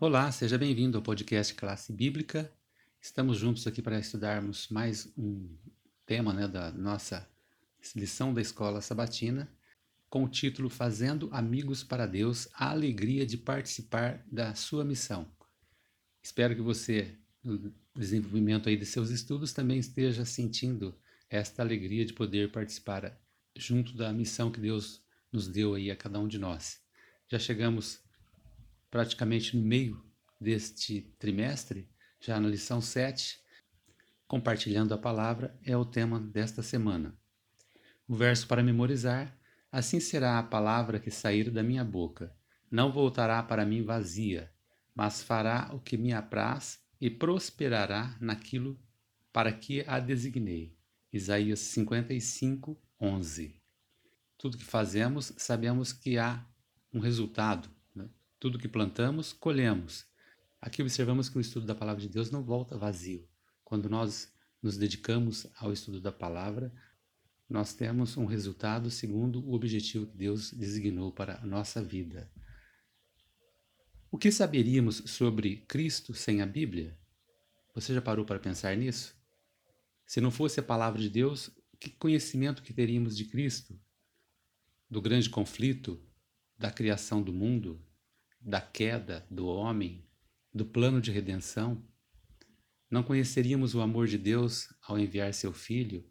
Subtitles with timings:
[0.00, 2.48] Olá, seja bem-vindo ao podcast Classe Bíblica.
[3.00, 5.56] Estamos juntos aqui para estudarmos mais um
[6.06, 7.28] tema né, da nossa
[7.96, 9.50] lição da Escola Sabatina,
[10.08, 15.26] com o título Fazendo Amigos para Deus, a alegria de participar da sua missão.
[16.22, 20.96] Espero que você, no desenvolvimento aí de seus estudos, também esteja sentindo
[21.28, 23.20] esta alegria de poder participar
[23.56, 25.02] junto da missão que Deus
[25.32, 26.80] nos deu aí a cada um de nós.
[27.26, 28.06] Já chegamos
[28.90, 30.04] praticamente no meio
[30.40, 31.88] deste trimestre,
[32.20, 33.40] já na lição 7,
[34.26, 37.18] compartilhando a palavra, é o tema desta semana.
[38.06, 39.36] O verso para memorizar:
[39.70, 42.34] Assim será a palavra que sair da minha boca.
[42.70, 44.52] Não voltará para mim vazia,
[44.94, 48.78] mas fará o que me apraz e prosperará naquilo
[49.32, 50.76] para que a designei.
[51.12, 53.62] Isaías 55, 11.
[54.36, 56.44] Tudo que fazemos, sabemos que há
[56.92, 57.70] um resultado,
[58.38, 60.06] tudo que plantamos, colhemos.
[60.60, 63.28] Aqui observamos que o estudo da palavra de Deus não volta vazio.
[63.64, 64.32] Quando nós
[64.62, 66.72] nos dedicamos ao estudo da palavra,
[67.48, 72.30] nós temos um resultado segundo o objetivo que Deus designou para a nossa vida.
[74.10, 76.98] O que saberíamos sobre Cristo sem a Bíblia?
[77.74, 79.16] Você já parou para pensar nisso?
[80.06, 83.78] Se não fosse a palavra de Deus, que conhecimento que teríamos de Cristo?
[84.90, 86.02] Do grande conflito,
[86.58, 87.80] da criação do mundo,
[88.40, 90.06] da queda do homem,
[90.52, 91.84] do plano de redenção,
[92.90, 96.08] não conheceríamos o amor de Deus ao enviar seu Filho,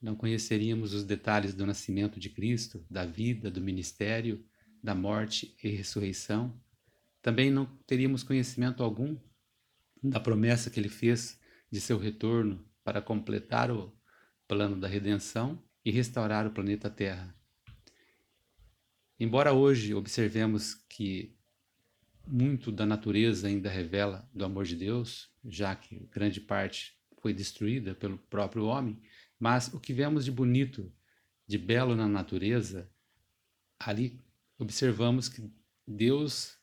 [0.00, 4.44] não conheceríamos os detalhes do nascimento de Cristo, da vida, do ministério,
[4.82, 6.60] da morte e ressurreição.
[7.22, 9.16] Também não teríamos conhecimento algum
[10.02, 13.92] da promessa que ele fez de seu retorno para completar o
[14.46, 17.34] plano da redenção e restaurar o planeta Terra.
[19.18, 21.34] Embora hoje observemos que
[22.26, 27.94] muito da natureza ainda revela do amor de Deus, já que grande parte foi destruída
[27.94, 29.00] pelo próprio homem,
[29.38, 30.92] mas o que vemos de bonito,
[31.46, 32.90] de belo na natureza,
[33.78, 34.20] ali
[34.58, 35.50] observamos que
[35.86, 36.58] Deus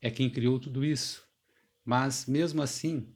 [0.00, 1.26] é quem criou tudo isso.
[1.84, 3.14] Mas mesmo assim,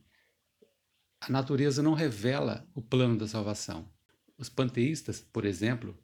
[1.20, 3.90] a natureza não revela o plano da salvação.
[4.38, 5.98] Os panteístas, por exemplo,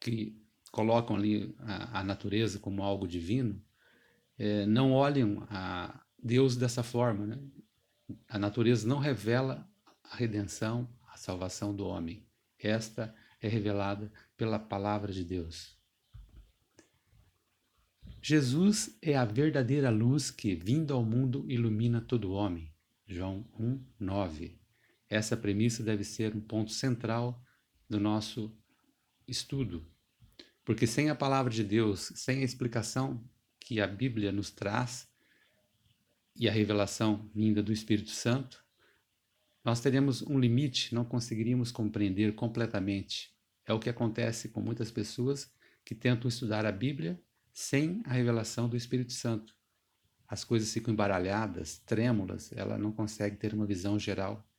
[0.00, 0.40] que
[0.70, 3.62] colocam ali a, a natureza como algo divino,
[4.38, 7.26] é, não olhem a Deus dessa forma.
[7.26, 7.38] Né?
[8.28, 9.68] A natureza não revela
[10.04, 12.26] a redenção, a salvação do homem.
[12.58, 15.76] Esta é revelada pela palavra de Deus.
[18.20, 22.72] Jesus é a verdadeira luz que, vindo ao mundo, ilumina todo homem.
[23.06, 24.60] João 1, 9.
[25.08, 27.42] Essa premissa deve ser um ponto central
[27.88, 28.54] do nosso
[29.26, 29.86] estudo,
[30.64, 33.24] porque sem a palavra de Deus, sem a explicação
[33.68, 35.06] que a Bíblia nos traz
[36.34, 38.64] e a revelação vinda do Espírito Santo,
[39.62, 43.30] nós teremos um limite, não conseguiríamos compreender completamente.
[43.66, 45.52] É o que acontece com muitas pessoas
[45.84, 49.54] que tentam estudar a Bíblia sem a revelação do Espírito Santo.
[50.26, 54.50] As coisas ficam embaralhadas, trêmulas, ela não consegue ter uma visão geral.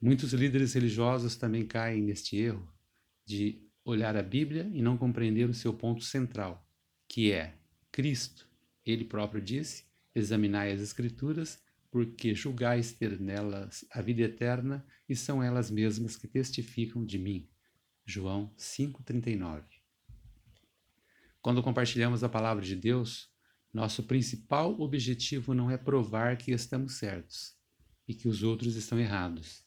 [0.00, 2.68] Muitos líderes religiosos também caem neste erro
[3.24, 6.68] de olhar a Bíblia e não compreender o seu ponto central
[7.12, 7.58] que é
[7.92, 8.48] Cristo.
[8.86, 9.84] Ele próprio disse:
[10.14, 16.26] Examinai as Escrituras, porque julgais ter nelas a vida eterna, e são elas mesmas que
[16.26, 17.46] testificam de mim.
[18.06, 19.62] João 5,39
[21.42, 23.30] Quando compartilhamos a palavra de Deus,
[23.74, 27.54] nosso principal objetivo não é provar que estamos certos
[28.08, 29.62] e que os outros estão errados,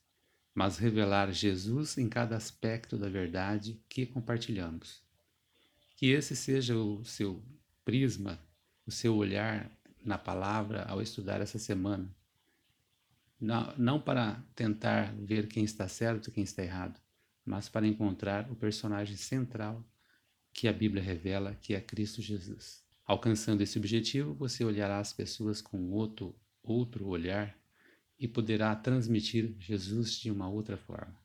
[0.51, 5.04] mas revelar Jesus em cada aspecto da verdade que compartilhamos.
[5.95, 7.41] Que esse seja o seu
[7.83, 8.39] prisma,
[8.85, 9.72] o seu olhar
[10.03, 12.13] na palavra ao estudar essa semana.
[13.39, 17.00] Não, não para tentar ver quem está certo e quem está errado,
[17.44, 19.84] mas para encontrar o personagem central
[20.53, 22.84] que a Bíblia revela, que é Cristo Jesus.
[23.05, 27.55] Alcançando esse objetivo, você olhará as pessoas com outro, outro olhar
[28.17, 31.16] e poderá transmitir Jesus de uma outra forma.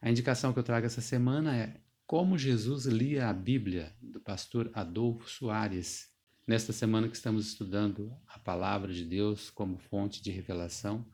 [0.00, 4.70] A indicação que eu trago essa semana é como Jesus lia a Bíblia, do pastor
[4.72, 6.10] Adolfo Soares.
[6.46, 11.06] Nesta semana que estamos estudando a palavra de Deus como fonte de revelação,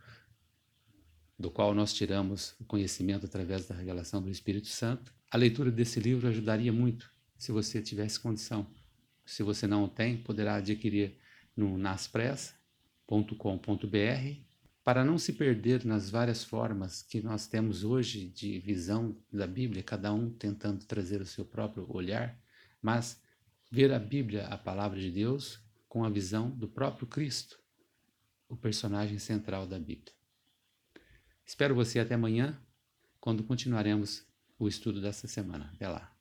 [1.37, 5.99] do qual nós tiramos o conhecimento através da revelação do Espírito Santo, a leitura desse
[5.99, 8.64] livro ajudaria muito se você tivesse condição.
[9.26, 11.19] Se você não tem, poderá adquirir
[11.56, 14.53] no naspress.com.br
[14.84, 19.82] para não se perder nas várias formas que nós temos hoje de visão da Bíblia,
[19.82, 22.38] cada um tentando trazer o seu próprio olhar,
[22.82, 23.19] mas
[23.70, 25.58] ver a Bíblia, a palavra de Deus,
[25.88, 27.58] com a visão do próprio Cristo,
[28.46, 30.12] o personagem central da Bíblia.
[31.46, 32.60] Espero você até amanhã,
[33.19, 34.26] quando continuaremos
[34.58, 35.70] o estudo dessa semana.
[35.75, 36.14] Até lá.